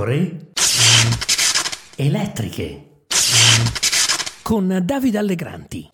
[0.00, 0.38] pecore
[1.96, 2.84] elettriche
[4.42, 5.88] con Davide Allegranti.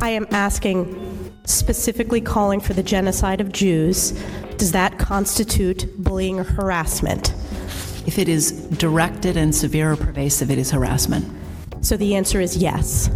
[0.00, 4.12] I am asking, specifically calling for the genocide of Jews,
[4.56, 7.32] does that constitute bullying or harassment?
[8.06, 11.24] If it is directed and severe or pervasive, it is harassment.
[11.82, 13.08] So the answer is yes.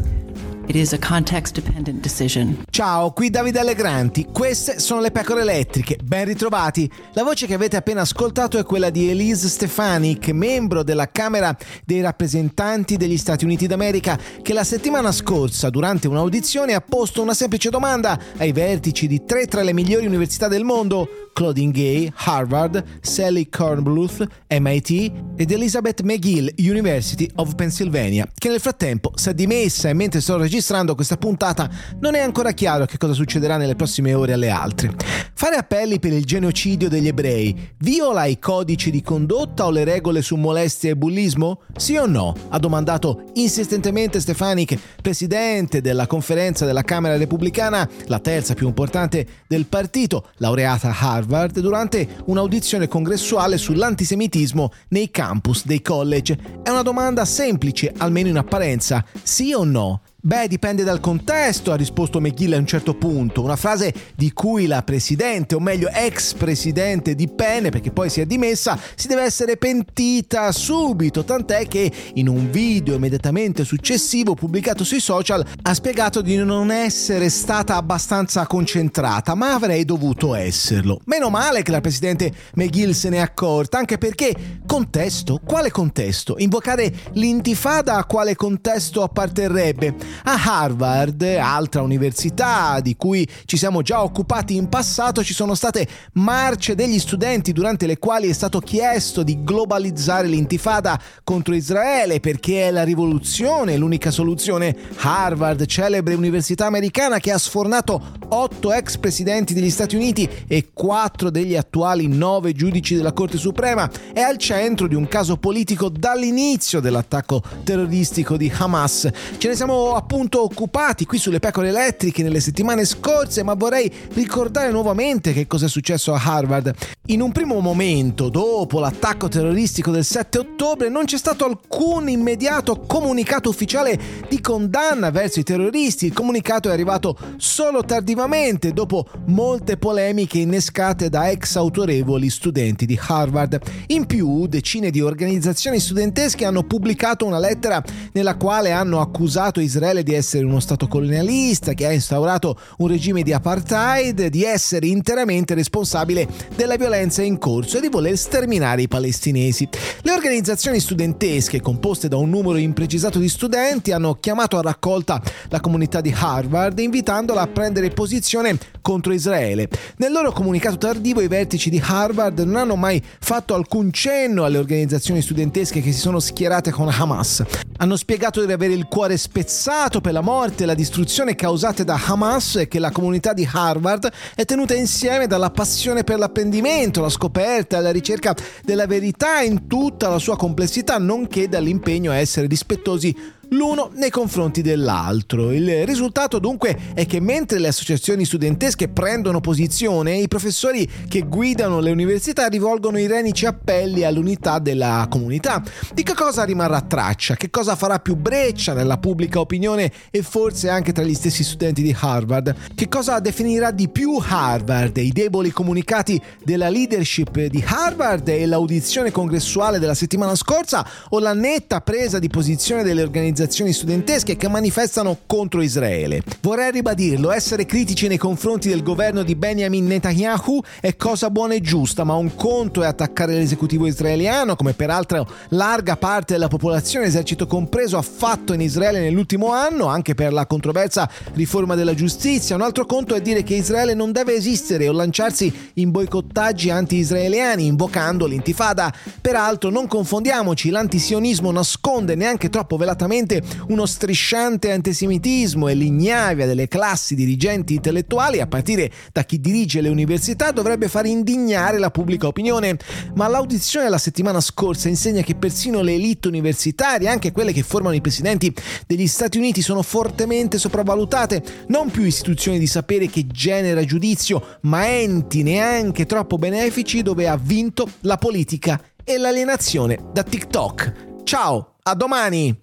[0.65, 2.63] It is a context dependent decision.
[2.71, 4.29] Ciao, qui Davide Allegranti.
[4.33, 5.99] Queste sono le pecore elettriche.
[6.03, 6.91] Ben ritrovati.
[7.15, 12.01] La voce che avete appena ascoltato è quella di Elise Stefanik, membro della Camera dei
[12.01, 17.69] rappresentanti degli Stati Uniti d'America, che la settimana scorsa, durante un'audizione, ha posto una semplice
[17.69, 23.49] domanda ai vertici di tre tra le migliori università del mondo Claudine Gay, Harvard, Sally
[23.49, 29.95] Kornbluth, MIT ed Elizabeth McGill, University of Pennsylvania, che nel frattempo si è dimessa e
[29.95, 34.33] mentre sto registrando questa puntata non è ancora chiaro che cosa succederà nelle prossime ore
[34.33, 34.95] alle altre.
[35.43, 40.23] Fare appelli per il genocidio degli ebrei viola i codici di condotta o le regole
[40.23, 41.63] su molestie e bullismo?
[41.77, 42.33] Sì o no?
[42.51, 49.67] Ha domandato insistentemente Stefanik, presidente della conferenza della Camera Repubblicana, la terza più importante del
[49.67, 56.39] partito, laureata a Harvard durante un'audizione congressuale sull'antisemitismo nei campus dei college.
[56.63, 60.03] È una domanda semplice, almeno in apparenza, sì o no?
[60.25, 64.67] Beh, dipende dal contesto, ha risposto McGill a un certo punto, una frase di cui
[64.67, 69.23] la presidente, o meglio ex presidente di Penn, perché poi si è dimessa, si deve
[69.23, 76.21] essere pentita subito, tant'è che in un video immediatamente successivo pubblicato sui social ha spiegato
[76.21, 81.01] di non essere stata abbastanza concentrata, ma avrei dovuto esserlo.
[81.07, 85.41] Meno male che la presidente McGill se n'è accorta, anche perché contesto?
[85.45, 86.37] Quale contesto?
[86.39, 90.12] Invocare l'intifada a quale contesto apparterrebbe?
[90.25, 95.87] A Harvard, altra università di cui ci siamo già occupati in passato, ci sono state
[96.15, 102.69] marce degli studenti durante le quali è stato chiesto di globalizzare l'intifada contro Israele perché
[102.69, 104.77] è la rivoluzione l'unica soluzione.
[104.97, 111.31] Harvard, celebre università americana che ha sfornato otto ex presidenti degli Stati Uniti e quattro
[111.31, 116.81] degli attuali nove giudici della Corte Suprema, è al centro di un caso politico dall'inizio
[116.81, 119.09] dell'attacco terroristico di Hamas.
[119.39, 124.73] Ce ne siamo appunto occupati qui sulle pecore elettriche nelle settimane scorse, ma vorrei ricordare
[124.73, 126.75] nuovamente che cosa è successo a Harvard.
[127.07, 132.81] In un primo momento, dopo l'attacco terroristico del 7 ottobre, non c'è stato alcun immediato
[132.81, 133.99] comunicato ufficiale
[134.29, 136.07] di condanna verso i terroristi.
[136.07, 142.99] Il comunicato è arrivato solo tardivamente, dopo molte polemiche innescate da ex autorevoli studenti di
[143.01, 143.61] Harvard.
[143.89, 147.83] In più, decine di organizzazioni studentesche hanno pubblicato una lettera
[148.13, 152.89] nella quale hanno accusato Israele Israele di essere uno Stato colonialista che ha instaurato un
[152.89, 156.27] regime di apartheid, di essere interamente responsabile
[156.57, 159.69] della violenza in corso e di voler sterminare i palestinesi.
[160.03, 165.61] Le organizzazioni studentesche, composte da un numero imprecisato di studenti, hanno chiamato a raccolta la
[165.61, 169.69] comunità di Harvard invitandola a prendere posizione contro Israele.
[169.97, 174.59] Nel loro comunicato tardivo i vertici di Harvard non hanno mai fatto alcun cenno alle
[174.59, 177.43] organizzazioni studentesche che si sono schierate con Hamas.
[177.79, 181.99] Hanno spiegato di avere il cuore spezzato per la morte e la distruzione causate da
[182.05, 187.09] Hamas e che la comunità di Harvard è tenuta insieme dalla passione per l'apprendimento, la
[187.09, 192.47] scoperta e la ricerca della verità in tutta la sua complessità, nonché dall'impegno a essere
[192.47, 195.53] rispettosi l'uno nei confronti dell'altro.
[195.53, 201.81] Il risultato dunque è che mentre le associazioni studentesche prendono posizione, i professori che guidano
[201.81, 205.63] le università rivolgono i renici appelli all'unità della comunità.
[205.93, 207.35] Di che cosa rimarrà traccia?
[207.35, 211.83] Che cosa farà più breccia nella pubblica opinione e forse anche tra gli stessi studenti
[211.83, 212.55] di Harvard?
[212.75, 214.97] Che cosa definirà di più Harvard?
[214.97, 221.35] I deboli comunicati della leadership di Harvard e l'audizione congressuale della settimana scorsa o la
[221.35, 226.23] netta presa di posizione delle organizzazioni organizzazioni studentesche che manifestano contro Israele.
[226.41, 231.61] Vorrei ribadirlo, essere critici nei confronti del governo di Benjamin Netanyahu è cosa buona e
[231.61, 237.47] giusta, ma un conto è attaccare l'esecutivo israeliano, come peraltro larga parte della popolazione, esercito
[237.47, 242.55] compreso, ha fatto in Israele nell'ultimo anno, anche per la controversa riforma della giustizia.
[242.55, 247.67] Un altro conto è dire che Israele non deve esistere o lanciarsi in boicottaggi anti-israeliani,
[247.67, 248.93] invocando l'intifada.
[249.21, 256.69] Peraltro non confondiamoci, l'antisionismo nasconde neanche troppo velatamente sicuramente uno strisciante antisemitismo e l'ignavia delle
[256.69, 262.27] classi dirigenti intellettuali, a partire da chi dirige le università, dovrebbe far indignare la pubblica
[262.27, 262.77] opinione.
[263.15, 267.95] Ma l'audizione della settimana scorsa insegna che persino le elite universitarie, anche quelle che formano
[267.95, 268.55] i presidenti
[268.87, 274.89] degli Stati Uniti, sono fortemente sopravvalutate, non più istituzioni di sapere che genera giudizio, ma
[274.89, 281.21] enti neanche troppo benefici dove ha vinto la politica e l'alienazione da TikTok.
[281.25, 282.61] Ciao, a domani!